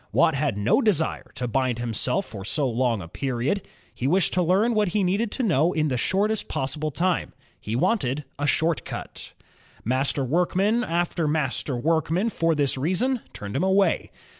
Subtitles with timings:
[0.11, 3.67] Watt had no desire to bind himself for so long a period.
[3.93, 7.75] He wished to learn what he needed to know in the shortest possible time; he
[7.75, 9.33] wanted a "short cut.''
[9.85, 14.09] Master workman after master workman for this reason turned him away.